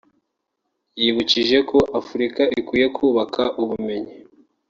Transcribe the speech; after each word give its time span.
yibukije 1.01 1.57
ko 1.69 1.77
Afurika 1.99 2.41
ikwiye 2.59 2.87
kubaka 2.97 3.41
ubumenyi 3.61 4.13